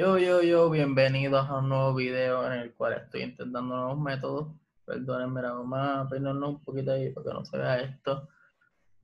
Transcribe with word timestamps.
Yo, 0.00 0.16
yo, 0.16 0.40
yo, 0.40 0.70
bienvenidos 0.70 1.46
a 1.46 1.58
un 1.58 1.68
nuevo 1.68 1.94
video 1.94 2.50
en 2.50 2.58
el 2.58 2.72
cual 2.72 2.94
estoy 2.94 3.20
intentando 3.20 3.76
nuevos 3.76 4.00
métodos. 4.00 4.48
Perdónenme, 4.86 5.42
vamos 5.42 5.78
a 5.78 6.08
peinarnos 6.08 6.48
un 6.48 6.64
poquito 6.64 6.92
ahí 6.92 7.10
para 7.10 7.26
que 7.26 7.34
no 7.34 7.44
se 7.44 7.58
vea 7.58 7.80
esto. 7.80 8.26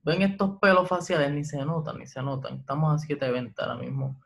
Ven 0.01 0.23
estos 0.23 0.57
pelos 0.57 0.87
faciales, 0.87 1.31
ni 1.31 1.45
se 1.45 1.63
notan, 1.63 1.99
ni 1.99 2.07
se 2.07 2.19
notan. 2.23 2.55
Estamos 2.55 3.03
a 3.03 3.07
7.20 3.07 3.53
ahora 3.59 3.75
mismo. 3.75 4.19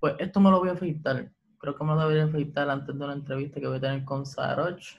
Pues 0.00 0.16
esto 0.18 0.40
me 0.40 0.50
lo 0.50 0.58
voy 0.58 0.70
a 0.70 0.72
afeitar. 0.72 1.30
Creo 1.58 1.76
que 1.76 1.84
me 1.84 1.94
lo 1.94 2.00
debería 2.00 2.24
afeitar 2.24 2.70
antes 2.70 2.98
de 2.98 3.04
una 3.04 3.14
entrevista 3.14 3.60
que 3.60 3.68
voy 3.68 3.76
a 3.76 3.82
tener 3.82 4.04
con 4.04 4.26
Saroch, 4.26 4.98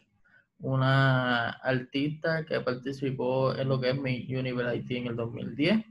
una 0.60 1.50
artista 1.50 2.46
que 2.46 2.62
participó 2.62 3.54
en 3.54 3.68
lo 3.68 3.82
que 3.82 3.90
es 3.90 4.00
mi 4.00 4.34
University 4.34 4.96
en 4.96 5.08
el 5.08 5.18
2010. 5.18 5.86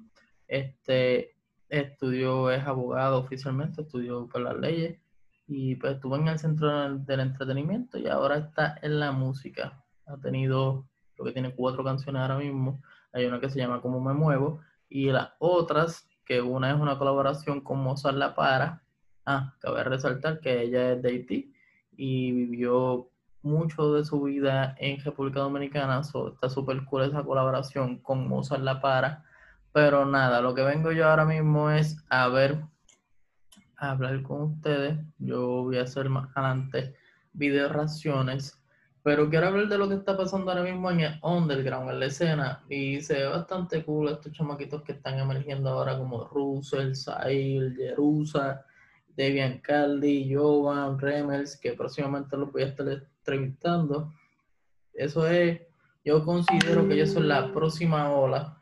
Este 0.49 1.37
estudió, 1.69 2.51
es 2.51 2.67
abogado 2.67 3.19
oficialmente, 3.19 3.83
estudió 3.83 4.27
por 4.29 4.41
las 4.41 4.57
leyes 4.57 4.99
y 5.47 5.77
pues 5.77 5.95
estuvo 5.95 6.17
en 6.17 6.29
el 6.29 6.39
centro 6.39 6.97
del 6.99 7.21
entretenimiento 7.21 7.99
y 7.99 8.09
ahora 8.09 8.39
está 8.39 8.79
en 8.83 8.99
la 8.99 9.13
música. 9.13 9.85
Ha 10.07 10.17
tenido, 10.19 10.89
lo 11.17 11.25
que 11.25 11.33
tiene 11.33 11.55
cuatro 11.55 11.85
canciones 11.85 12.23
ahora 12.23 12.39
mismo. 12.39 12.83
Hay 13.13 13.27
una 13.27 13.41
que 13.41 13.49
se 13.49 13.59
llama 13.59 13.81
Como 13.81 14.01
me 14.01 14.13
muevo 14.13 14.61
y 14.89 15.07
las 15.11 15.31
otras, 15.39 16.09
que 16.25 16.41
una 16.41 16.71
es 16.71 16.81
una 16.81 16.99
colaboración 16.99 17.61
con 17.61 17.81
Mozart 17.81 18.17
La 18.17 18.35
Para. 18.35 18.83
Ah, 19.25 19.55
cabe 19.61 19.85
resaltar 19.85 20.41
que 20.41 20.63
ella 20.63 20.93
es 20.93 21.03
de 21.03 21.09
Haití 21.09 21.55
y 21.97 22.33
vivió 22.33 23.11
mucho 23.43 23.95
de 23.95 24.05
su 24.05 24.23
vida 24.23 24.75
en 24.79 25.01
República 25.03 25.41
Dominicana. 25.41 26.01
está 26.01 26.49
súper 26.49 26.85
cool 26.85 27.05
esa 27.05 27.23
colaboración 27.23 27.99
con 27.99 28.29
Mozart 28.29 28.63
La 28.63 28.81
Para. 28.81 29.25
Pero 29.73 30.07
nada, 30.07 30.41
lo 30.41 30.55
que 30.55 30.63
vengo 30.63 30.91
yo 30.91 31.09
ahora 31.09 31.25
mismo 31.25 31.71
es 31.71 32.05
a 32.09 32.29
ver 32.29 32.65
hablar 33.77 34.23
con 34.23 34.43
ustedes. 34.43 34.99
Yo 35.19 35.65
voy 35.65 35.79
a 35.79 35.83
hacer 35.83 36.09
más 36.09 36.29
adelante 36.35 36.95
video 37.33 37.69
reacciones. 37.69 38.61
Pero 39.03 39.31
quiero 39.31 39.47
hablar 39.47 39.69
de 39.69 39.79
lo 39.79 39.89
que 39.89 39.95
está 39.95 40.17
pasando 40.17 40.51
ahora 40.51 40.65
mismo 40.65 40.91
en 40.91 41.01
el 41.01 41.21
underground, 41.23 41.91
en 41.91 42.01
la 42.01 42.07
escena. 42.07 42.65
Y 42.69 43.01
se 43.03 43.15
ve 43.15 43.27
bastante 43.27 43.85
cool 43.85 44.09
estos 44.09 44.33
chamaquitos 44.33 44.83
que 44.83 44.93
están 44.93 45.19
emergiendo 45.19 45.71
ahora 45.71 45.97
como 45.97 46.25
Russell, 46.25 46.95
Sail, 46.95 47.77
Jerusa, 47.77 48.65
Debian 49.17 49.61
Caldi, 49.61 50.35
Jovan, 50.35 50.99
Remels, 50.99 51.57
que 51.57 51.75
próximamente 51.75 52.37
los 52.37 52.51
voy 52.51 52.63
a 52.63 52.67
estar 52.67 52.89
entrevistando. 52.89 54.13
Eso 54.93 55.27
es, 55.29 55.61
yo 56.05 56.25
considero 56.25 56.89
que 56.89 56.95
ellos 56.95 57.13
son 57.13 57.29
la 57.29 57.53
próxima 57.53 58.11
ola 58.11 58.61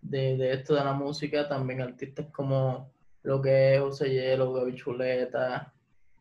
de, 0.00 0.36
de 0.36 0.52
esto 0.52 0.74
de 0.74 0.84
la 0.84 0.92
música. 0.92 1.48
También 1.48 1.80
artistas 1.80 2.26
como 2.30 2.92
lo 3.22 3.40
que 3.40 3.74
es 3.74 3.80
José 3.80 4.10
Hielo, 4.10 4.52
Gaby 4.52 4.74
Chuleta, 4.74 5.72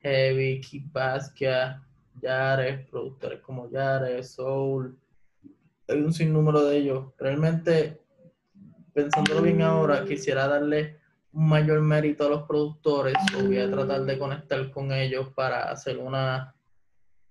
Heavy, 0.02 0.62
Keep 0.62 0.92
Basquiat, 0.92 1.82
Yares, 2.22 2.88
productores 2.90 3.42
como 3.42 3.70
Yares, 3.70 4.32
Soul. 4.32 4.98
Hay 5.88 6.02
un 6.02 6.14
sinnúmero 6.14 6.66
de 6.66 6.78
ellos. 6.78 7.06
Realmente, 7.18 8.02
pensándolo 8.94 9.42
bien 9.42 9.62
ahora, 9.62 10.06
quisiera 10.06 10.48
darle 10.48 11.00
un 11.32 11.48
mayor 11.48 11.82
mérito 11.82 12.26
a 12.26 12.30
los 12.30 12.44
productores 12.44 13.16
o 13.38 13.44
voy 13.44 13.60
a 13.60 13.70
tratar 13.70 14.04
de 14.04 14.18
conectar 14.18 14.72
con 14.72 14.92
ellos 14.92 15.30
para 15.34 15.72
hacer 15.72 15.98
una 15.98 16.56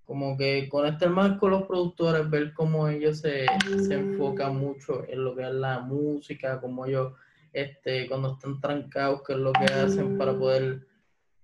como 0.04 0.38
que 0.38 0.70
conectar 0.70 1.10
más 1.10 1.36
con 1.36 1.50
los 1.50 1.64
productores, 1.64 2.30
ver 2.30 2.54
cómo 2.54 2.88
ellos 2.88 3.18
se, 3.18 3.44
se 3.86 3.92
enfocan 3.92 4.56
mucho 4.56 5.04
en 5.06 5.22
lo 5.22 5.36
que 5.36 5.42
es 5.42 5.52
la 5.52 5.80
música, 5.80 6.62
cómo 6.62 6.86
ellos 6.86 7.12
este, 7.52 8.08
cuando 8.08 8.32
están 8.32 8.60
trancados, 8.60 9.22
qué 9.26 9.32
es 9.34 9.38
lo 9.38 9.52
que 9.52 9.64
hacen 9.64 10.18
para 10.18 10.36
poder 10.36 10.86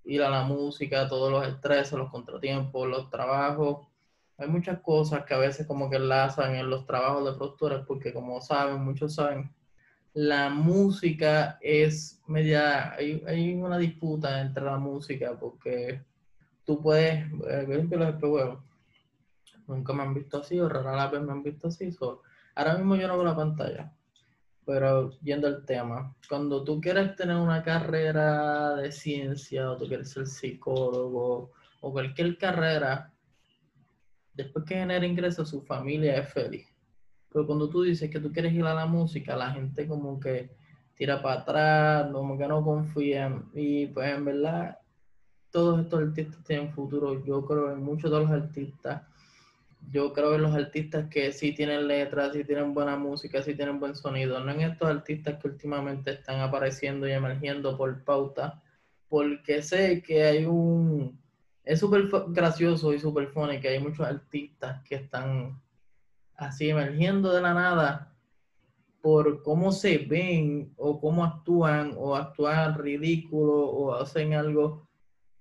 ir 0.05 0.23
a 0.23 0.31
la 0.31 0.45
música, 0.45 1.09
todos 1.09 1.31
los 1.31 1.47
estrés, 1.47 1.93
los 1.93 2.11
contratiempos, 2.11 2.89
los 2.89 3.11
trabajos. 3.11 3.87
Hay 4.37 4.49
muchas 4.49 4.81
cosas 4.81 5.25
que 5.25 5.35
a 5.35 5.39
veces 5.39 5.67
como 5.67 5.89
que 5.89 5.97
enlazan 5.97 6.55
en 6.57 6.69
los 6.69 6.87
trabajos 6.87 7.25
de 7.25 7.39
productores, 7.39 7.81
porque 7.87 8.13
como 8.13 8.41
saben, 8.41 8.85
muchos 8.85 9.15
saben, 9.15 9.51
la 10.13 10.49
música 10.49 11.59
es 11.61 12.23
media, 12.27 12.95
hay, 12.95 13.23
hay 13.27 13.55
una 13.55 13.79
disputa 13.79 14.41
entre 14.41 14.65
la 14.65 14.79
música, 14.79 15.37
porque 15.39 16.03
tú 16.65 16.81
puedes, 16.81 17.27
eh, 17.49 17.89
los 17.91 18.59
nunca 19.67 19.93
me 19.93 20.03
han 20.03 20.15
visto 20.15 20.39
así, 20.39 20.61
o 20.61 20.69
rara 20.69 21.09
vez 21.09 21.23
me 21.23 21.33
han 21.33 21.43
visto 21.43 21.69
así, 21.69 21.91
ahora 22.55 22.77
mismo 22.77 22.97
yo 22.97 23.09
no 23.09 23.17
veo 23.17 23.25
la 23.25 23.37
pantalla, 23.37 23.93
pero 24.67 25.11
yendo 25.21 25.47
al 25.47 25.65
tema, 25.65 26.15
cuando 26.29 26.65
tú 26.65 26.81
quieres 26.81 27.15
tener 27.17 27.37
una 27.37 27.63
carrera 27.63 28.77
de 28.77 28.91
ciencia 28.91 29.71
o 29.71 29.77
tú 29.77 29.87
quieres 29.87 30.11
ser 30.11 30.27
psicólogo 30.27 31.53
o 31.81 31.93
cualquier 31.93 32.39
carrera, 32.39 33.13
después 34.33 34.65
que 34.65 34.77
genera 34.77 35.05
ingresos, 35.07 35.49
su 35.49 35.63
familia 35.63 36.17
es 36.17 36.33
feliz. 36.33 36.67
Pero 37.33 37.47
cuando 37.47 37.69
tú 37.69 37.83
dices 37.83 38.11
que 38.11 38.21
tú 38.21 38.33
quieres 38.33 38.53
ir 38.53 38.65
a 38.65 38.75
la 38.75 38.87
música, 38.87 39.37
la 39.37 39.51
gente 39.51 39.87
como 39.87 40.21
que 40.21 40.51
tira 40.95 41.21
para 41.21 41.41
atrás, 41.41 42.13
como 42.13 42.39
que 42.39 42.47
no 42.47 42.63
confían. 42.63 43.51
Y 43.55 43.87
pues 43.89 44.09
en 44.15 44.25
verdad, 44.25 44.79
todos 45.51 45.81
estos 45.81 46.01
artistas 46.01 46.43
tienen 46.45 46.73
futuro. 46.73 47.25
Yo 47.25 47.45
creo 47.45 47.73
en 47.73 47.83
muchos 47.83 48.11
de 48.11 48.21
los 48.21 48.31
artistas 48.31 49.03
yo 49.91 50.13
creo 50.13 50.35
en 50.35 50.43
los 50.43 50.55
artistas 50.55 51.09
que 51.09 51.33
sí 51.33 51.53
tienen 51.53 51.87
letras, 51.87 52.33
sí 52.33 52.45
tienen 52.45 52.75
buena 52.75 52.97
música, 52.97 53.43
sí 53.43 53.55
tienen 53.55 53.81
buen 53.81 53.95
sonido, 53.95 54.41
no 54.41 54.53
en 54.53 54.61
estos 54.63 54.89
artistas 54.89 55.41
que 55.41 55.49
últimamente 55.49 56.13
están 56.13 56.41
apareciendo 56.41 57.09
y 57.09 57.13
emergiendo 57.13 57.77
por 57.77 58.03
pauta, 58.05 58.63
porque 59.09 59.63
sé 59.63 60.03
que 60.03 60.25
hay 60.25 60.45
un... 60.45 61.21
Es 61.65 61.81
súper 61.81 62.09
gracioso 62.29 62.93
y 62.93 62.99
súper 62.99 63.29
funny 63.29 63.61
que 63.61 63.69
hay 63.69 63.79
muchos 63.79 64.07
artistas 64.07 64.83
que 64.83 64.97
están 64.97 65.61
así 66.37 66.71
emergiendo 66.71 67.33
de 67.33 67.41
la 67.41 67.55
nada 67.55 68.15
por 69.01 69.43
cómo 69.43 69.71
se 69.71 69.99
ven 69.99 70.73
o 70.77 71.01
cómo 71.01 71.25
actúan 71.25 71.95
o 71.97 72.17
actúan 72.17 72.79
ridículo 72.79 73.67
o 73.67 73.95
hacen 73.95 74.35
algo 74.35 74.89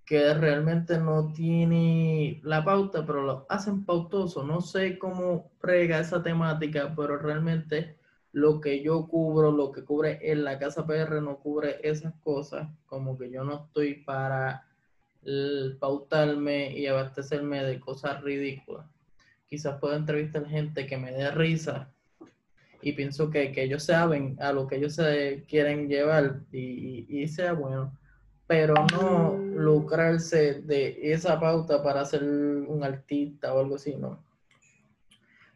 que 0.05 0.33
realmente 0.33 0.97
no 0.97 1.31
tiene 1.31 2.41
la 2.43 2.63
pauta, 2.63 3.05
pero 3.05 3.23
lo 3.23 3.45
hacen 3.49 3.85
pautoso. 3.85 4.43
No 4.43 4.61
sé 4.61 4.97
cómo 4.97 5.51
prega 5.61 5.99
esa 5.99 6.21
temática, 6.21 6.93
pero 6.95 7.17
realmente 7.17 7.97
lo 8.33 8.59
que 8.59 8.83
yo 8.83 9.07
cubro, 9.07 9.51
lo 9.51 9.71
que 9.71 9.83
cubre 9.83 10.19
en 10.21 10.43
la 10.43 10.59
casa 10.59 10.85
PR 10.85 11.21
no 11.21 11.37
cubre 11.37 11.79
esas 11.83 12.13
cosas, 12.15 12.67
como 12.85 13.17
que 13.17 13.29
yo 13.29 13.43
no 13.43 13.65
estoy 13.65 13.95
para 14.03 14.67
pautarme 15.79 16.77
y 16.77 16.87
abastecerme 16.87 17.63
de 17.63 17.79
cosas 17.79 18.21
ridículas. 18.21 18.85
Quizás 19.47 19.79
pueda 19.79 19.95
entrevistar 19.95 20.45
gente 20.47 20.85
que 20.85 20.97
me 20.97 21.11
dé 21.11 21.31
risa 21.31 21.89
y 22.81 22.91
pienso 22.91 23.29
que, 23.29 23.53
ellos 23.55 23.83
saben 23.83 24.35
a 24.41 24.51
lo 24.51 24.67
que 24.67 24.75
ellos 24.75 24.95
se 24.95 25.45
quieren 25.47 25.87
llevar 25.87 26.41
y 26.51 27.25
sea 27.29 27.53
bueno 27.53 27.97
pero 28.47 28.73
no 28.91 29.37
lucrarse 29.37 30.61
de 30.61 31.13
esa 31.13 31.39
pauta 31.39 31.81
para 31.81 32.05
ser 32.05 32.23
un 32.23 32.83
artista 32.83 33.53
o 33.53 33.59
algo 33.59 33.75
así, 33.75 33.95
¿no? 33.95 34.23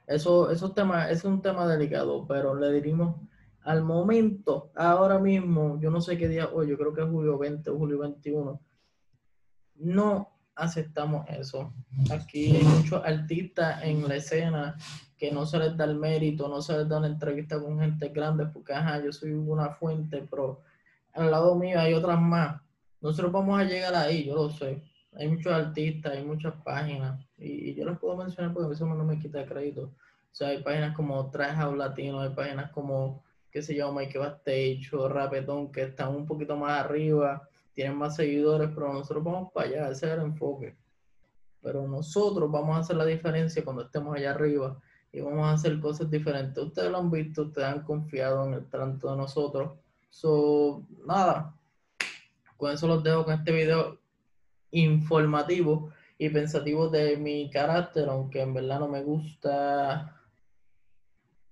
Eso, 0.06 0.50
esos 0.52 0.74
temas, 0.74 1.12
es 1.12 1.26
un 1.26 1.42
tema 1.42 1.68
delicado, 1.68 2.26
pero 2.26 2.56
le 2.56 2.72
dirimos 2.72 3.16
al 3.64 3.84
momento, 3.84 4.72
ahora 4.76 5.20
mismo, 5.20 5.78
yo 5.82 5.92
no 5.92 6.00
sé 6.00 6.18
qué 6.18 6.30
día 6.30 6.50
hoy, 6.54 6.70
yo 6.70 6.78
creo 6.78 6.94
que 6.94 7.02
es 7.02 7.10
julio 7.10 7.38
20 7.38 7.70
o 7.70 7.78
julio 7.78 8.00
21, 8.00 8.62
no 9.76 10.38
aceptamos 10.56 11.28
eso. 11.30 11.74
Aquí 12.10 12.56
hay 12.56 12.64
muchos 12.64 13.04
artistas 13.04 13.84
en 13.84 14.08
la 14.08 14.16
escena 14.16 14.78
que 15.18 15.32
no 15.32 15.46
se 15.46 15.60
les 15.60 15.76
da 15.76 15.84
el 15.84 15.96
mérito, 15.96 16.48
no 16.48 16.62
se 16.62 16.78
les 16.78 16.88
da 16.88 17.00
una 17.00 17.08
entrevista 17.08 17.60
con 17.60 17.80
gente 17.80 18.08
grande, 18.10 18.46
porque 18.46 18.74
ajá, 18.74 19.04
yo 19.04 19.12
soy 19.12 19.34
una 19.34 19.72
fuente, 19.72 20.26
pero 20.30 20.62
al 21.14 21.30
lado 21.30 21.56
mío 21.56 21.80
hay 21.80 21.94
otras 21.94 22.22
más 22.22 22.62
nosotros 23.02 23.32
vamos 23.32 23.60
a 23.60 23.64
llegar 23.64 23.96
ahí, 23.96 24.26
yo 24.26 24.36
lo 24.36 24.50
sé. 24.50 24.84
Hay 25.14 25.28
muchos 25.28 25.52
artistas, 25.54 26.14
hay 26.14 26.24
muchas 26.24 26.54
páginas, 26.64 27.20
y, 27.38 27.74
yo 27.74 27.86
las 27.86 28.00
puedo 28.00 28.18
mencionar 28.18 28.54
porque 28.54 28.74
eso 28.74 28.86
no 28.86 29.04
me 29.04 29.20
quita 29.20 29.46
crédito. 29.46 29.84
O 29.84 30.36
sea, 30.38 30.50
hay 30.50 30.62
páginas 30.62 30.96
como 30.96 31.30
Trash 31.32 31.76
Latino, 31.76 32.20
hay 32.20 32.30
páginas 32.30 32.72
como, 32.72 33.24
qué 33.50 33.62
se 33.62 33.76
llama, 33.76 34.02
Mike 34.02 34.20
Bastage 34.20 34.90
o 34.94 35.10
Rapetón, 35.10 35.72
que 35.72 35.84
están 35.84 36.16
un 36.16 36.26
poquito 36.26 36.56
más 36.56 36.86
arriba, 36.86 37.48
tienen 37.74 37.98
más 37.98 38.16
seguidores, 38.16 38.70
pero 38.74 38.94
nosotros 38.94 39.24
vamos 39.24 39.52
para 39.54 39.68
allá, 39.68 39.90
ese 39.90 40.08
es 40.08 40.14
el 40.14 40.22
enfoque. 40.22 40.76
Pero 41.62 41.88
nosotros 41.88 42.52
vamos 42.52 42.78
a 42.78 42.80
hacer 42.82 42.96
la 42.96 43.06
diferencia 43.06 43.64
cuando 43.64 43.84
estemos 43.84 44.16
allá 44.16 44.32
arriba 44.32 44.80
y 45.12 45.22
vamos 45.22 45.48
a 45.48 45.54
hacer 45.54 45.80
cosas 45.80 46.10
diferentes. 46.10 46.64
Ustedes 46.64 46.92
lo 46.92 46.98
han 46.98 47.10
visto, 47.12 47.44
ustedes 47.44 47.68
han 47.68 47.84
confiado 47.84 48.46
en 48.46 48.54
el 48.54 48.70
tanto 48.70 49.10
de 49.10 49.18
nosotros. 49.18 49.72
So, 50.10 50.86
nada, 51.06 51.56
con 52.58 52.72
eso 52.72 52.88
los 52.88 53.04
dejo 53.04 53.24
con 53.24 53.36
este 53.36 53.52
video 53.52 54.00
informativo 54.72 55.92
y 56.18 56.30
pensativo 56.30 56.90
de 56.90 57.18
mi 57.18 57.50
carácter, 57.50 58.10
aunque 58.10 58.42
en 58.42 58.54
verdad 58.54 58.80
no 58.80 58.88
me 58.88 59.04
gusta, 59.04 60.20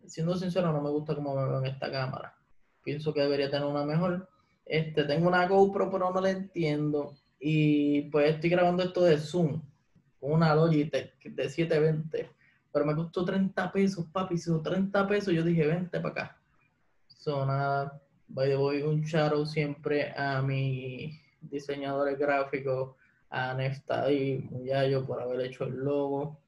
siendo 0.08 0.36
sincero, 0.36 0.72
no 0.72 0.82
me 0.82 0.90
gusta 0.90 1.16
cómo 1.16 1.36
me 1.36 1.46
veo 1.48 1.60
en 1.60 1.68
esta 1.68 1.92
cámara. 1.92 2.36
Pienso 2.84 3.14
que 3.14 3.22
debería 3.22 3.50
tener 3.50 3.68
una 3.68 3.84
mejor. 3.84 4.30
Este, 4.66 5.04
tengo 5.04 5.28
una 5.28 5.48
GoPro, 5.48 5.92
pero 5.92 6.12
no 6.12 6.22
la 6.22 6.32
entiendo. 6.32 7.16
Y 7.40 8.04
pues 8.10 8.36
estoy 8.36 8.50
grabando 8.50 8.84
esto 8.84 9.04
de 9.04 9.18
Zoom, 9.18 9.62
con 10.20 10.32
una 10.34 10.56
Logitech 10.56 11.22
de 11.24 11.50
720. 11.50 12.30
Pero 12.72 12.86
me 12.86 12.96
costó 12.96 13.24
30 13.24 13.72
pesos, 13.72 14.06
papi. 14.12 14.38
Si 14.38 14.52
30 14.62 15.08
pesos, 15.08 15.34
yo 15.34 15.44
dije, 15.44 15.66
vente 15.66 16.00
para 16.00 16.12
acá. 16.12 16.38
So, 17.08 17.46
nada, 17.46 18.02
voy 18.28 18.82
un 18.82 19.06
charo 19.06 19.46
siempre 19.46 20.14
a 20.16 20.42
mi 20.42 21.20
diseñador 21.42 22.16
gráfico, 22.18 22.98
a 23.30 23.54
Neftali 23.54 24.48
Muyayo 24.50 25.06
por 25.06 25.22
haber 25.22 25.42
hecho 25.42 25.66
el 25.66 25.76
logo, 25.76 26.40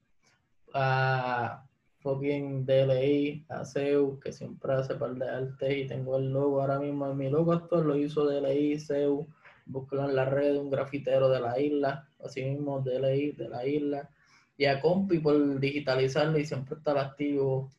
a 0.74 1.64
fucking 2.00 2.64
DLI, 2.64 3.44
a 3.48 3.64
Seu, 3.64 4.18
que 4.20 4.32
siempre 4.32 4.72
hace 4.72 4.94
par 4.94 5.14
de 5.14 5.28
arte 5.28 5.78
y 5.78 5.86
tengo 5.86 6.16
el 6.18 6.32
logo 6.32 6.60
ahora 6.60 6.78
mismo. 6.78 7.12
Mi 7.14 7.28
logo 7.28 7.52
actual 7.52 7.86
lo 7.86 7.96
hizo 7.96 8.24
DLI, 8.24 8.78
Seu, 8.78 9.26
buscan 9.66 10.10
en 10.10 10.16
la 10.16 10.24
red 10.24 10.56
un 10.56 10.70
grafitero 10.70 11.28
de 11.28 11.40
la 11.40 11.58
isla, 11.58 12.08
así 12.24 12.42
mismo 12.42 12.80
DLI 12.80 13.32
de 13.32 13.48
la 13.48 13.66
isla, 13.66 14.10
y 14.56 14.64
a 14.66 14.80
Compi 14.80 15.18
por 15.18 15.60
digitalizarlo 15.60 16.38
y 16.38 16.46
siempre 16.46 16.76
estar 16.76 16.98
activo. 16.98 17.70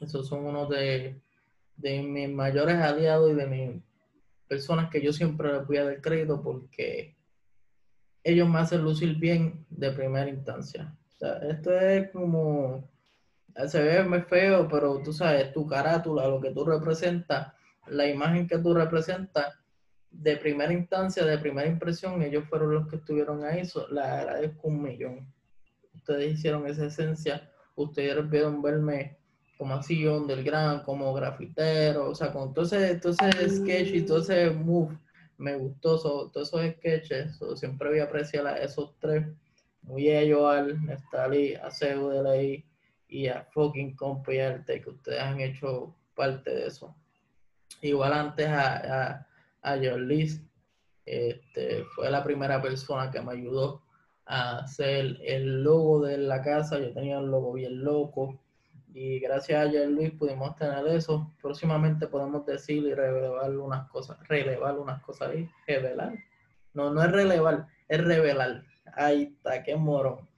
Esos 0.00 0.26
son 0.26 0.46
unos 0.46 0.68
de, 0.68 1.20
de 1.76 2.02
mis 2.02 2.28
mayores 2.28 2.76
aliados 2.76 3.30
y 3.30 3.34
de 3.34 3.46
mis 3.46 3.82
personas 4.46 4.90
que 4.90 5.00
yo 5.00 5.12
siempre 5.12 5.52
les 5.52 5.66
voy 5.66 5.78
a 5.78 5.84
dar 5.84 6.00
crédito 6.00 6.42
porque 6.42 7.16
ellos 8.24 8.48
me 8.48 8.58
hacen 8.58 8.82
lucir 8.82 9.16
bien 9.18 9.66
de 9.70 9.90
primera 9.90 10.28
instancia. 10.28 10.96
Esto 11.42 11.78
es 11.78 12.10
como 12.10 12.90
se 13.66 13.82
ve 13.82 14.02
muy 14.04 14.22
feo, 14.22 14.66
pero 14.68 15.02
tú 15.02 15.12
sabes, 15.12 15.52
tu 15.52 15.66
carátula, 15.66 16.26
lo 16.26 16.40
que 16.40 16.50
tú 16.50 16.64
representas, 16.64 17.52
la 17.86 18.06
imagen 18.06 18.46
que 18.46 18.58
tú 18.58 18.74
representas, 18.74 19.54
de 20.10 20.36
primera 20.36 20.72
instancia, 20.72 21.24
de 21.24 21.38
primera 21.38 21.68
impresión, 21.68 22.20
ellos 22.22 22.44
fueron 22.48 22.74
los 22.74 22.88
que 22.88 22.96
estuvieron 22.96 23.44
ahí, 23.44 23.64
so, 23.64 23.88
les 23.88 24.04
agradezco 24.04 24.68
un 24.68 24.82
millón. 24.82 25.32
Ustedes 25.94 26.34
hicieron 26.34 26.66
esa 26.66 26.86
esencia, 26.86 27.50
ustedes 27.74 28.14
pudieron 28.16 28.60
verme 28.60 29.18
como 29.58 29.74
así 29.74 30.06
underground, 30.06 30.82
como 30.82 31.12
grafitero, 31.14 32.10
o 32.10 32.14
sea, 32.14 32.32
con 32.32 32.52
todo 32.52 32.64
ese, 32.64 32.96
todo 32.96 33.12
ese 33.12 33.48
sketch 33.50 33.94
y 33.94 34.02
todo 34.02 34.18
ese 34.18 34.50
move, 34.50 34.96
me 35.38 35.56
gustó, 35.56 35.98
todos 36.30 36.48
esos 36.48 36.74
sketches, 36.78 37.38
siempre 37.56 37.88
voy 37.88 37.98
a 38.00 38.04
apreciar 38.04 38.46
a 38.46 38.56
esos 38.56 38.98
tres, 38.98 39.26
muy 39.82 40.08
ellos 40.08 40.44
al 40.44 40.84
Nestali, 40.84 41.54
a 41.54 41.70
Seu 41.70 42.08
de 42.08 42.22
Ley, 42.22 42.64
y 43.12 43.28
a 43.28 43.44
fucking 43.52 43.94
Compiarte, 43.94 44.80
que 44.80 44.90
ustedes 44.90 45.20
han 45.20 45.40
hecho 45.40 45.94
parte 46.14 46.50
de 46.50 46.66
eso. 46.66 46.96
Igual 47.82 48.12
antes 48.12 48.48
a, 48.48 49.10
a, 49.12 49.26
a 49.62 49.76
este, 51.04 51.84
fue 51.94 52.10
la 52.10 52.24
primera 52.24 52.62
persona 52.62 53.10
que 53.10 53.20
me 53.20 53.32
ayudó 53.32 53.82
a 54.24 54.60
hacer 54.60 55.18
el 55.22 55.62
logo 55.62 56.00
de 56.06 56.16
la 56.18 56.42
casa. 56.42 56.78
Yo 56.78 56.92
tenía 56.92 57.18
un 57.18 57.30
logo 57.30 57.52
bien 57.52 57.84
loco. 57.84 58.40
Y 58.94 59.20
gracias 59.20 59.66
a 59.66 59.70
John 59.70 59.94
Luis 59.94 60.10
pudimos 60.12 60.54
tener 60.56 60.86
eso. 60.88 61.30
Próximamente 61.40 62.06
podemos 62.06 62.44
decir 62.46 62.84
y 62.84 62.94
revelar 62.94 63.56
unas 63.56 63.88
cosas, 63.88 64.18
relevar 64.28 64.78
unas 64.78 65.02
cosas 65.02 65.30
ahí, 65.30 65.48
revelar. 65.66 66.14
No, 66.74 66.90
no 66.90 67.02
es 67.02 67.10
relevar, 67.10 67.66
es 67.88 68.04
revelar. 68.04 68.64
Ahí 68.94 69.34
está, 69.34 69.62
qué 69.62 69.76
morón 69.76 70.32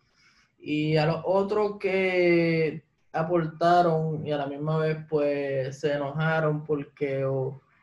y 0.64 0.96
a 0.96 1.04
los 1.04 1.20
otros 1.24 1.78
que 1.78 2.82
aportaron 3.12 4.26
y 4.26 4.32
a 4.32 4.38
la 4.38 4.46
misma 4.46 4.78
vez 4.78 4.96
pues 5.10 5.78
se 5.78 5.92
enojaron 5.92 6.64
porque 6.64 7.26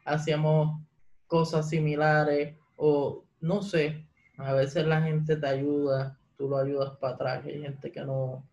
hacíamos 0.04 0.82
cosas 1.28 1.70
similares 1.70 2.58
o 2.76 3.24
no 3.40 3.62
sé, 3.62 4.04
a 4.38 4.54
veces 4.54 4.88
la 4.88 5.00
gente 5.04 5.36
te 5.36 5.48
ayuda, 5.48 6.18
tú 6.36 6.50
lo 6.50 6.58
ayudas 6.58 6.98
para 6.98 7.14
atrás, 7.14 7.46
hay 7.46 7.62
gente 7.62 7.92
que 7.92 8.04
no, 8.04 8.44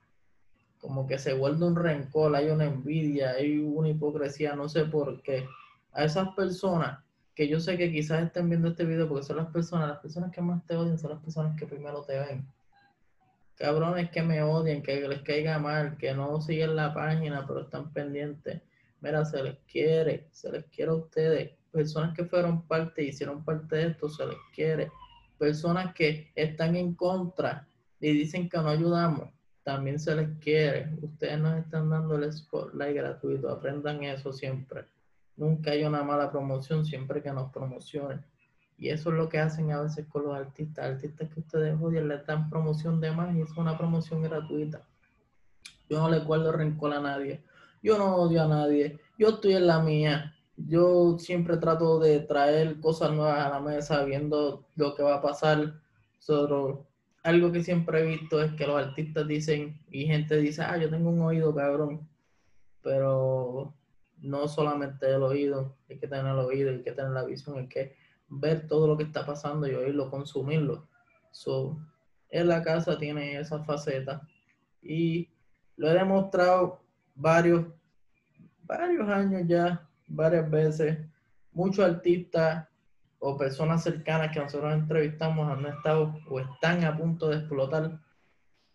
como 0.80 1.06
que 1.06 1.18
se 1.18 1.34
vuelve 1.34 1.66
un 1.66 1.76
rencor, 1.76 2.34
hay 2.34 2.50
una 2.50 2.64
envidia, 2.64 3.30
hay 3.30 3.58
una 3.58 3.88
hipocresía, 3.88 4.54
no 4.54 4.68
sé 4.68 4.84
por 4.84 5.22
qué. 5.22 5.46
A 5.92 6.04
esas 6.04 6.28
personas 6.34 7.02
que 7.34 7.48
yo 7.48 7.60
sé 7.60 7.76
que 7.76 7.92
quizás 7.92 8.24
estén 8.24 8.48
viendo 8.48 8.68
este 8.68 8.84
video 8.84 9.08
porque 9.08 9.24
son 9.24 9.36
las 9.36 9.48
personas, 9.48 9.88
las 9.88 9.98
personas 9.98 10.32
que 10.32 10.40
más 10.40 10.64
te 10.66 10.76
odian 10.76 10.98
son 10.98 11.10
las 11.10 11.20
personas 11.20 11.56
que 11.56 11.66
primero 11.66 12.02
te 12.02 12.18
ven 12.18 12.46
cabrones 13.58 14.10
que 14.10 14.22
me 14.22 14.42
odian, 14.42 14.82
que 14.82 15.06
les 15.06 15.22
caiga 15.22 15.58
mal, 15.58 15.96
que 15.98 16.14
no 16.14 16.40
siguen 16.40 16.76
la 16.76 16.94
página, 16.94 17.44
pero 17.46 17.62
están 17.62 17.92
pendientes. 17.92 18.62
Mira, 19.00 19.24
se 19.24 19.42
les 19.42 19.58
quiere, 19.70 20.28
se 20.30 20.50
les 20.50 20.64
quiere 20.66 20.92
a 20.92 20.94
ustedes. 20.94 21.52
Personas 21.72 22.14
que 22.16 22.24
fueron 22.24 22.66
parte, 22.66 23.02
hicieron 23.02 23.44
parte 23.44 23.76
de 23.76 23.86
esto, 23.88 24.08
se 24.08 24.26
les 24.26 24.38
quiere. 24.54 24.90
Personas 25.38 25.92
que 25.94 26.30
están 26.34 26.76
en 26.76 26.94
contra 26.94 27.66
y 28.00 28.12
dicen 28.12 28.48
que 28.48 28.58
no 28.58 28.68
ayudamos, 28.68 29.28
también 29.68 29.98
se 29.98 30.16
les 30.16 30.30
quiere. 30.38 30.96
Ustedes 31.02 31.38
nos 31.38 31.58
están 31.58 31.90
dando 31.90 32.14
el 32.14 32.32
spotlight 32.32 32.96
gratuito, 32.96 33.50
aprendan 33.50 34.02
eso 34.02 34.32
siempre. 34.32 34.86
Nunca 35.36 35.72
hay 35.72 35.84
una 35.84 36.02
mala 36.02 36.32
promoción, 36.32 36.86
siempre 36.86 37.20
que 37.22 37.30
nos 37.30 37.52
promocionen. 37.52 38.24
Y 38.78 38.88
eso 38.88 39.10
es 39.10 39.16
lo 39.16 39.28
que 39.28 39.38
hacen 39.38 39.70
a 39.72 39.82
veces 39.82 40.06
con 40.06 40.24
los 40.24 40.34
artistas. 40.34 40.86
Artistas 40.86 41.28
que 41.28 41.40
ustedes 41.40 41.76
odian 41.78 42.08
les 42.08 42.24
dan 42.24 42.48
promoción 42.48 42.98
de 42.98 43.10
más 43.10 43.36
y 43.36 43.42
es 43.42 43.54
una 43.58 43.76
promoción 43.76 44.22
gratuita. 44.22 44.80
Yo 45.90 45.98
no 45.98 46.08
le 46.08 46.20
guardo 46.20 46.50
rencor 46.50 46.94
a 46.94 47.00
nadie. 47.00 47.44
Yo 47.82 47.98
no 47.98 48.16
odio 48.16 48.44
a 48.44 48.48
nadie. 48.48 48.98
Yo 49.18 49.28
estoy 49.28 49.52
en 49.52 49.66
la 49.66 49.80
mía. 49.80 50.34
Yo 50.56 51.18
siempre 51.18 51.58
trato 51.58 51.98
de 51.98 52.20
traer 52.20 52.80
cosas 52.80 53.12
nuevas 53.12 53.44
a 53.44 53.50
la 53.50 53.60
mesa, 53.60 54.02
viendo 54.02 54.64
lo 54.76 54.94
que 54.94 55.02
va 55.02 55.16
a 55.16 55.22
pasar. 55.22 55.74
Solo, 56.18 56.86
algo 57.22 57.52
que 57.52 57.62
siempre 57.62 58.00
he 58.00 58.06
visto 58.06 58.42
es 58.42 58.52
que 58.52 58.66
los 58.66 58.82
artistas 58.82 59.26
dicen, 59.26 59.80
y 59.90 60.06
gente 60.06 60.36
dice, 60.36 60.62
ah, 60.62 60.76
yo 60.76 60.88
tengo 60.90 61.10
un 61.10 61.20
oído 61.20 61.54
cabrón. 61.54 62.08
Pero 62.82 63.74
no 64.18 64.48
solamente 64.48 65.06
el 65.06 65.22
oído, 65.22 65.76
hay 65.88 65.98
que 65.98 66.08
tener 66.08 66.26
el 66.26 66.38
oído, 66.38 66.70
hay 66.70 66.82
que 66.82 66.92
tener 66.92 67.10
la 67.12 67.24
visión, 67.24 67.58
hay 67.58 67.68
que 67.68 67.96
ver 68.28 68.66
todo 68.66 68.86
lo 68.86 68.96
que 68.96 69.04
está 69.04 69.24
pasando 69.24 69.66
y 69.66 69.74
oírlo, 69.74 70.10
consumirlo. 70.10 70.88
So, 71.30 71.78
en 72.30 72.48
la 72.48 72.62
casa 72.62 72.98
tiene 72.98 73.38
esa 73.38 73.62
faceta 73.64 74.26
y 74.82 75.28
lo 75.76 75.90
he 75.90 75.94
demostrado 75.94 76.82
varios, 77.14 77.66
varios 78.64 79.08
años 79.08 79.42
ya, 79.46 79.88
varias 80.06 80.50
veces. 80.50 80.98
Muchos 81.52 81.84
artistas 81.84 82.67
o 83.20 83.36
personas 83.36 83.82
cercanas 83.82 84.32
que 84.32 84.40
nosotros 84.40 84.72
entrevistamos 84.72 85.50
han 85.50 85.66
estado 85.66 86.14
o 86.28 86.40
están 86.40 86.84
a 86.84 86.96
punto 86.96 87.28
de 87.28 87.36
explotar. 87.38 87.98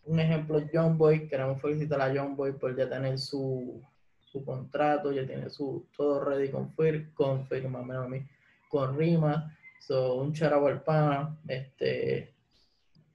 Un 0.05 0.19
ejemplo, 0.19 0.62
John 0.73 0.97
Boy, 0.97 1.27
queremos 1.27 1.62
felicitar 1.62 2.01
a 2.01 2.13
John 2.13 2.35
Boy 2.35 2.53
por 2.53 2.75
ya 2.75 2.89
tener 2.89 3.17
su, 3.17 3.81
su 4.19 4.43
contrato, 4.43 5.12
ya 5.12 5.25
tiene 5.25 5.50
su 5.50 5.88
todo 5.95 6.25
ready 6.25 6.50
con, 6.50 6.73
con 7.13 7.47
firma, 7.47 7.79
a 7.79 8.07
mí 8.07 8.25
con 8.73 8.97
rima, 8.97 9.55
so, 9.79 10.15
un 10.15 10.33
charabo 10.33 10.67
al 10.67 10.81
pana, 10.81 11.38
este, 11.47 12.33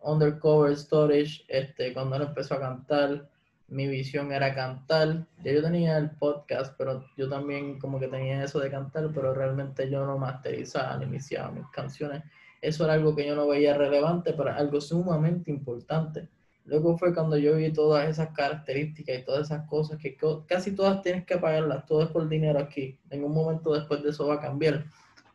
undercover 0.00 0.76
storage, 0.76 1.44
este, 1.48 1.92
cuando 1.92 2.14
él 2.14 2.22
empezó 2.22 2.54
a 2.54 2.60
cantar, 2.60 3.28
mi 3.68 3.86
visión 3.86 4.32
era 4.32 4.54
cantar, 4.54 5.26
yo 5.44 5.62
tenía 5.62 5.98
el 5.98 6.10
podcast, 6.10 6.74
pero 6.76 7.04
yo 7.16 7.28
también 7.28 7.78
como 7.78 8.00
que 8.00 8.08
tenía 8.08 8.42
eso 8.42 8.58
de 8.60 8.70
cantar, 8.70 9.10
pero 9.14 9.34
realmente 9.34 9.90
yo 9.90 10.04
no 10.06 10.18
masterizaba 10.18 10.96
ni 10.96 11.04
iniciaba 11.04 11.50
mis 11.50 11.66
canciones, 11.68 12.22
eso 12.60 12.84
era 12.84 12.94
algo 12.94 13.14
que 13.14 13.26
yo 13.26 13.36
no 13.36 13.46
veía 13.46 13.76
relevante, 13.76 14.32
pero 14.32 14.50
algo 14.50 14.80
sumamente 14.80 15.50
importante. 15.50 16.28
Luego 16.64 16.98
fue 16.98 17.14
cuando 17.14 17.38
yo 17.38 17.56
vi 17.56 17.72
todas 17.72 18.08
esas 18.08 18.30
características 18.34 19.18
y 19.18 19.24
todas 19.24 19.46
esas 19.46 19.66
cosas 19.68 19.98
que 19.98 20.16
casi 20.46 20.74
todas 20.74 21.02
tienes 21.02 21.24
que 21.24 21.38
pagarlas, 21.38 21.86
todo 21.86 22.02
es 22.02 22.08
por 22.08 22.28
dinero 22.28 22.58
aquí. 22.58 22.98
En 23.10 23.24
un 23.24 23.32
momento 23.32 23.72
después 23.72 24.02
de 24.02 24.10
eso 24.10 24.26
va 24.26 24.34
a 24.34 24.40
cambiar 24.40 24.84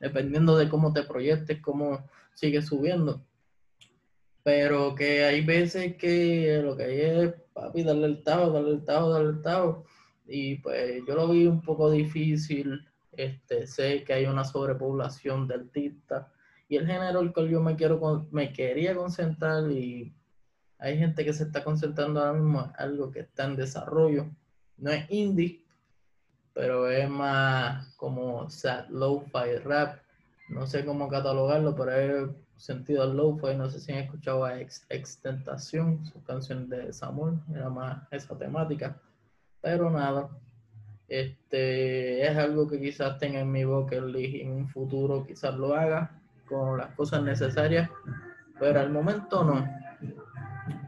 dependiendo 0.03 0.57
de 0.57 0.67
cómo 0.67 0.91
te 0.91 1.03
proyectes, 1.03 1.61
cómo 1.61 2.05
sigues 2.33 2.67
subiendo. 2.67 3.25
Pero 4.43 4.93
que 4.93 5.23
hay 5.23 5.41
veces 5.41 5.95
que 5.95 6.61
lo 6.63 6.75
que 6.75 6.83
hay 6.83 7.01
es, 7.01 7.33
papi, 7.53 7.83
darle 7.83 8.07
el 8.07 8.23
tajo, 8.23 8.51
darle 8.51 8.71
el 8.71 8.85
tajo, 8.85 9.09
darle 9.09 9.29
el 9.29 9.41
tajo. 9.41 9.85
Y 10.27 10.55
pues 10.55 11.01
yo 11.07 11.15
lo 11.15 11.29
vi 11.29 11.47
un 11.47 11.61
poco 11.61 11.89
difícil. 11.89 12.85
Este, 13.11 13.67
sé 13.67 14.03
que 14.03 14.13
hay 14.13 14.25
una 14.25 14.43
sobrepoblación 14.43 15.47
de 15.47 15.55
artistas. 15.55 16.27
Y 16.67 16.77
el 16.77 16.87
género 16.87 17.19
al 17.19 17.33
cual 17.33 17.49
yo 17.49 17.61
me, 17.61 17.75
quiero, 17.75 18.27
me 18.31 18.51
quería 18.51 18.95
concentrar 18.95 19.71
y 19.71 20.13
hay 20.79 20.97
gente 20.97 21.23
que 21.23 21.33
se 21.33 21.43
está 21.43 21.63
concentrando 21.63 22.19
ahora 22.19 22.33
mismo 22.33 22.61
en 22.61 22.71
algo 22.77 23.11
que 23.11 23.21
está 23.21 23.45
en 23.45 23.55
desarrollo. 23.55 24.29
No 24.77 24.91
es 24.91 25.09
indie, 25.09 25.63
pero 26.53 26.89
es 26.89 27.09
más 27.09 27.93
como 27.95 28.49
sad 28.49 28.89
lo-fi 28.89 29.59
rap. 29.63 29.99
No 30.49 30.67
sé 30.67 30.83
cómo 30.83 31.07
catalogarlo, 31.07 31.75
pero 31.75 31.91
es 31.91 32.29
sentido 32.57 33.11
lo-fi. 33.11 33.55
No 33.55 33.69
sé 33.69 33.79
si 33.79 33.91
han 33.91 33.99
escuchado 33.99 34.45
a 34.45 34.59
Extentación, 34.59 36.05
su 36.05 36.23
canción 36.23 36.69
de 36.69 36.93
Samuel, 36.93 37.39
era 37.53 37.69
más 37.69 38.03
esa 38.11 38.37
temática. 38.37 38.97
Pero 39.61 39.89
nada, 39.89 40.29
este 41.07 42.25
es 42.27 42.37
algo 42.37 42.67
que 42.67 42.79
quizás 42.79 43.17
tenga 43.17 43.39
en 43.39 43.51
mi 43.51 43.63
boca 43.63 43.95
en 43.95 44.51
un 44.51 44.67
futuro, 44.67 45.25
quizás 45.25 45.55
lo 45.55 45.73
haga 45.73 46.19
con 46.47 46.77
las 46.77 46.93
cosas 46.95 47.23
necesarias 47.23 47.89
pero 48.59 48.79
al 48.79 48.91
momento 48.91 49.43
no. 49.43 49.67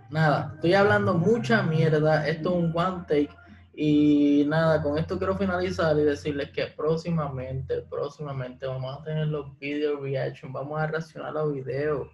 Nada, 0.09 0.53
estoy 0.55 0.73
hablando 0.73 1.13
mucha 1.15 1.63
mierda, 1.63 2.25
esto 2.27 2.49
es 2.49 2.55
un 2.55 2.71
one 2.73 3.03
take 3.07 3.29
y 3.77 4.45
nada, 4.47 4.81
con 4.81 4.97
esto 4.97 5.17
quiero 5.17 5.37
finalizar 5.37 5.97
y 5.99 6.03
decirles 6.03 6.49
que 6.51 6.67
próximamente, 6.67 7.81
próximamente 7.81 8.65
vamos 8.65 8.97
a 8.97 9.03
tener 9.03 9.27
los 9.27 9.57
video 9.59 9.99
reaction, 9.99 10.53
vamos 10.53 10.79
a 10.79 10.87
reaccionar 10.87 11.37
a 11.37 11.45
videos, 11.45 12.07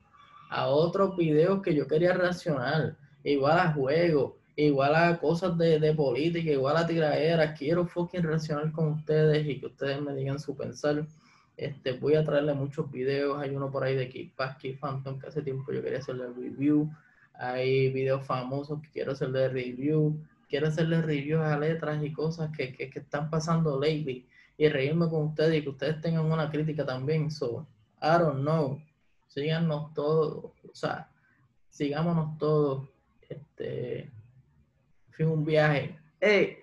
a 0.49 0.67
otros 0.67 1.15
videos 1.15 1.61
que 1.61 1.75
yo 1.75 1.87
quería 1.87 2.13
reaccionar, 2.13 2.97
igual 3.23 3.59
a 3.59 3.73
juegos, 3.73 4.33
igual 4.55 4.95
a 4.95 5.19
cosas 5.19 5.55
de, 5.55 5.79
de 5.79 5.93
política, 5.93 6.49
igual 6.49 6.77
a 6.77 6.87
tiraderas, 6.87 7.57
quiero 7.57 7.85
fucking 7.85 8.23
reaccionar 8.23 8.71
con 8.71 8.93
ustedes 8.93 9.47
y 9.47 9.59
que 9.59 9.67
ustedes 9.67 10.01
me 10.01 10.15
digan 10.15 10.39
su 10.39 10.57
pensar. 10.57 11.05
Este, 11.57 11.91
voy 11.91 12.15
a 12.15 12.23
traerle 12.23 12.55
muchos 12.55 12.89
videos, 12.91 13.39
hay 13.39 13.51
uno 13.55 13.69
por 13.69 13.83
ahí 13.83 13.95
de 13.95 14.09
Key 14.09 14.33
Phantom 14.79 15.19
que 15.19 15.27
hace 15.27 15.43
tiempo 15.43 15.71
yo 15.71 15.83
quería 15.83 15.99
hacerle 15.99 16.25
review, 16.35 16.89
hay 17.35 17.91
videos 17.91 18.25
famosos 18.25 18.81
que 18.81 18.89
quiero 18.89 19.11
hacerle 19.11 19.47
review, 19.47 20.19
quiero 20.51 20.67
hacerle 20.67 21.01
reviews 21.01 21.41
a 21.41 21.57
letras 21.57 22.03
y 22.03 22.11
cosas 22.11 22.51
que, 22.55 22.73
que, 22.73 22.91
están 22.93 23.29
pasando 23.29 23.79
lately 23.79 24.27
y 24.57 24.67
reírme 24.67 25.09
con 25.09 25.27
ustedes 25.27 25.55
y 25.55 25.63
que 25.63 25.69
ustedes 25.69 26.01
tengan 26.01 26.25
una 26.25 26.51
crítica 26.51 26.85
también. 26.85 27.31
So, 27.31 27.65
I 28.01 28.19
don't 28.19 28.41
know. 28.41 28.79
Síganos 29.27 29.93
todos, 29.93 30.51
o 30.69 30.73
sea, 30.73 31.09
sigámonos 31.69 32.37
todos. 32.37 32.85
Este, 33.29 34.11
fui 35.11 35.23
un 35.25 35.45
viaje. 35.45 35.97
Hey, 36.19 36.57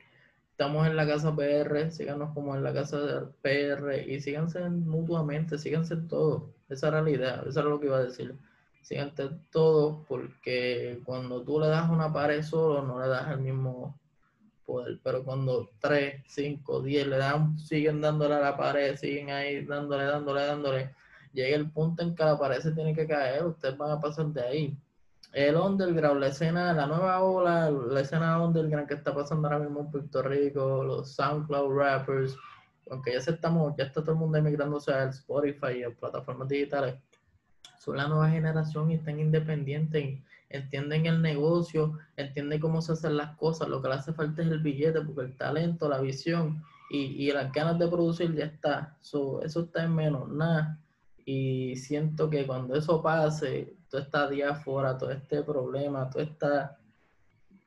estamos 0.50 0.86
en 0.86 0.94
la 0.94 1.06
casa 1.06 1.34
PR, 1.34 1.90
síganos 1.90 2.34
como 2.34 2.54
en 2.54 2.62
la 2.62 2.74
casa 2.74 3.30
PR 3.40 4.06
y 4.06 4.20
síganse 4.20 4.68
mutuamente, 4.68 5.56
síganse 5.56 5.96
todos. 5.96 6.42
Esa 6.68 6.88
era 6.88 7.00
la 7.00 7.10
idea, 7.10 7.42
eso 7.48 7.60
era 7.60 7.70
lo 7.70 7.80
que 7.80 7.86
iba 7.86 7.96
a 7.96 8.04
decir 8.04 8.36
síganse 8.82 9.28
todos 9.50 10.06
porque 10.06 11.00
cuando 11.04 11.42
tú 11.42 11.60
le 11.60 11.68
das 11.68 11.90
una 11.90 12.12
pared 12.12 12.42
solo 12.42 12.82
no 12.82 13.00
le 13.00 13.08
das 13.08 13.30
el 13.30 13.40
mismo 13.40 13.98
poder, 14.64 14.98
pero 15.02 15.24
cuando 15.24 15.70
3, 15.80 16.22
5, 16.26 16.82
10 16.82 17.06
le 17.06 17.16
dan, 17.16 17.58
siguen 17.58 18.00
dándole 18.00 18.34
a 18.34 18.40
la 18.40 18.56
pared, 18.56 18.96
siguen 18.96 19.30
ahí 19.30 19.64
dándole, 19.64 20.04
dándole, 20.04 20.42
dándole, 20.44 20.94
llega 21.32 21.56
el 21.56 21.70
punto 21.70 22.02
en 22.02 22.14
que 22.14 22.24
la 22.24 22.38
pared 22.38 22.60
se 22.60 22.72
tiene 22.72 22.94
que 22.94 23.06
caer, 23.06 23.44
ustedes 23.46 23.76
van 23.76 23.90
a 23.92 24.00
pasar 24.00 24.26
de 24.26 24.42
ahí. 24.42 24.78
El 25.32 25.56
underground, 25.56 26.20
la 26.20 26.28
escena, 26.28 26.72
la 26.72 26.86
nueva 26.86 27.22
ola, 27.22 27.70
la 27.70 28.00
escena 28.00 28.42
underground 28.42 28.88
que 28.88 28.94
está 28.94 29.14
pasando 29.14 29.48
ahora 29.48 29.60
mismo 29.60 29.80
en 29.80 29.90
Puerto 29.90 30.22
Rico, 30.22 30.82
los 30.84 31.14
SoundCloud 31.14 31.74
rappers, 31.74 32.36
aunque 32.90 33.12
ya 33.12 33.20
se 33.20 33.32
estamos, 33.32 33.74
ya 33.76 33.84
está 33.84 34.00
todo 34.00 34.12
el 34.12 34.18
mundo 34.18 34.38
emigrándose 34.38 34.92
al 34.92 35.10
Spotify 35.10 35.80
y 35.80 35.82
a 35.82 35.90
plataformas 35.90 36.48
digitales 36.48 36.94
son 37.78 37.96
la 37.96 38.08
nueva 38.08 38.30
generación 38.30 38.90
y 38.90 38.94
están 38.94 39.20
independientes, 39.20 40.20
entienden 40.50 41.06
el 41.06 41.22
negocio, 41.22 41.98
entienden 42.16 42.60
cómo 42.60 42.82
se 42.82 42.92
hacen 42.92 43.16
las 43.16 43.36
cosas, 43.36 43.68
lo 43.68 43.80
que 43.80 43.88
le 43.88 43.94
hace 43.94 44.12
falta 44.12 44.42
es 44.42 44.48
el 44.48 44.60
billete, 44.60 45.00
porque 45.00 45.22
el 45.22 45.36
talento, 45.36 45.88
la 45.88 46.00
visión 46.00 46.62
y, 46.90 46.98
y 46.98 47.32
las 47.32 47.52
ganas 47.52 47.78
de 47.78 47.88
producir 47.88 48.34
ya 48.34 48.46
está, 48.46 48.96
eso 49.00 49.42
está 49.42 49.84
en 49.84 49.94
menos 49.94 50.28
nada. 50.28 50.78
Y 51.24 51.76
siento 51.76 52.30
que 52.30 52.46
cuando 52.46 52.74
eso 52.74 53.02
pase, 53.02 53.74
todo 53.90 54.00
está 54.00 54.28
diáfora, 54.30 54.96
todo 54.96 55.10
este 55.10 55.42
problema, 55.42 56.08
todo 56.08 56.22
esta, 56.22 56.78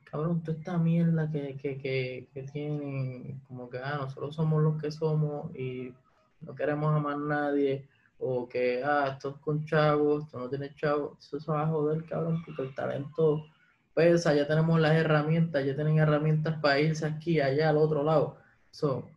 cabrón, 0.06 0.42
toda 0.42 0.58
esta 0.58 0.78
mierda 0.80 1.30
que, 1.30 1.56
que, 1.58 1.78
que, 1.78 2.28
que 2.34 2.44
tienen, 2.44 3.40
como 3.48 3.70
que 3.70 3.78
ah, 3.78 4.00
nosotros 4.02 4.36
somos 4.36 4.64
los 4.64 4.82
que 4.82 4.92
somos 4.92 5.56
y 5.56 5.94
no 6.42 6.56
queremos 6.56 6.96
a 6.96 7.00
más 7.00 7.20
nadie 7.20 7.88
o 8.22 8.48
que, 8.48 8.84
ah, 8.84 9.10
esto 9.14 9.30
es 9.32 9.36
con 9.38 9.66
chavos, 9.66 10.26
esto 10.26 10.38
no 10.38 10.50
tiene 10.50 10.74
chavos, 10.76 11.18
eso 11.20 11.40
se 11.40 11.52
va 11.52 11.64
a 11.64 11.68
joder, 11.68 12.06
cabrón, 12.06 12.44
porque 12.46 12.62
el 12.62 12.76
talento 12.76 13.44
pesa, 13.96 14.34
ya 14.36 14.48
tenemos 14.48 14.80
las 14.80 14.96
herramientas, 14.96 15.66
ya 15.66 15.76
tienen 15.76 15.98
herramientas 15.98 16.60
para 16.62 16.80
irse 16.80 17.06
aquí, 17.06 17.42
allá, 17.42 17.70
al 17.70 17.78
otro 17.78 18.04
lado. 18.04 18.38
So, 18.70 19.10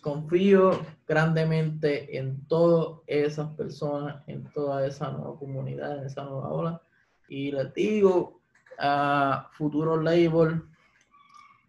confío 0.00 0.86
grandemente 1.06 2.16
en 2.16 2.46
todas 2.46 3.00
esas 3.06 3.50
personas, 3.54 4.22
en 4.26 4.44
toda 4.52 4.86
esa 4.86 5.10
nueva 5.10 5.38
comunidad, 5.38 5.98
en 5.98 6.06
esa 6.06 6.24
nueva 6.24 6.48
ola. 6.48 6.82
Y 7.28 7.52
les 7.52 7.74
digo 7.74 8.40
a 8.78 9.50
futuros 9.52 10.02
label 10.02 10.62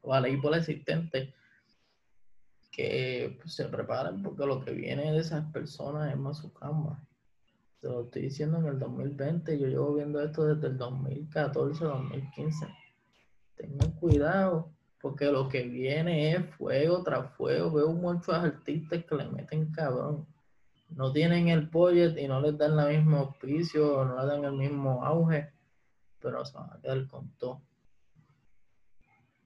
o 0.04 0.14
a 0.14 0.22
label 0.22 0.54
existente 0.54 1.34
que 2.78 3.36
pues, 3.42 3.56
se 3.56 3.66
preparen 3.66 4.22
porque 4.22 4.46
lo 4.46 4.64
que 4.64 4.72
viene 4.72 5.12
de 5.12 5.18
esas 5.18 5.52
personas 5.52 6.12
es 6.12 6.18
más 6.18 6.38
su 6.38 6.54
cama. 6.54 7.04
Te 7.82 7.90
lo 7.90 8.04
estoy 8.04 8.24
diciendo 8.24 8.60
en 8.60 8.68
el 8.68 8.80
2020, 8.80 9.58
yo 9.58 9.68
llevo 9.68 9.96
viendo 9.96 10.22
esto 10.22 10.46
desde 10.46 10.68
el 10.68 10.78
2014, 10.78 11.84
2015. 11.84 12.68
Tengan 13.56 13.92
cuidado 13.94 14.70
porque 15.02 15.26
lo 15.26 15.50
que 15.50 15.64
viene 15.64 16.34
es 16.34 16.46
fuego 16.56 17.02
tras 17.02 17.34
fuego. 17.34 17.72
Veo 17.72 17.92
muchos 17.94 18.36
artistas 18.36 19.04
que 19.06 19.16
le 19.16 19.26
meten 19.26 19.72
cabrón. 19.72 20.28
No 20.90 21.12
tienen 21.12 21.48
el 21.48 21.66
budget 21.66 22.16
y 22.18 22.28
no 22.28 22.40
les 22.42 22.58
dan 22.60 22.80
el 22.80 23.00
mismo 23.00 23.18
auspicio, 23.18 24.06
no 24.06 24.20
les 24.20 24.28
dan 24.28 24.46
el 24.46 24.54
mismo 24.54 25.04
auge, 25.04 25.52
pero 26.22 26.46
se 26.46 26.56
van 26.56 26.70
a 26.72 26.80
quedar 26.80 27.08
con 27.08 27.28
todo. 27.40 27.62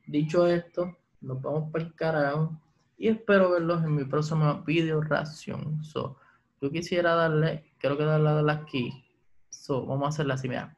Dicho 0.06 0.46
esto, 0.48 0.98
nos 1.22 1.42
vamos 1.42 1.72
para 1.72 1.86
el 1.86 1.96
carajo 1.96 2.62
y 3.02 3.08
espero 3.08 3.50
verlos 3.50 3.84
en 3.84 3.96
mi 3.96 4.06
próximo 4.06 4.62
video 4.62 5.02
reacción. 5.02 5.84
So, 5.84 6.18
yo 6.62 6.70
quisiera 6.70 7.16
darle, 7.16 7.74
creo 7.80 7.98
que 7.98 8.04
darle 8.04 8.30
darle 8.30 8.52
aquí. 8.52 9.04
So, 9.50 9.88
vamos 9.88 10.06
a 10.06 10.10
hacerla 10.10 10.36
así, 10.36 10.48
mira. 10.48 10.78